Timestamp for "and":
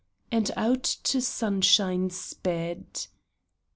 0.31-0.49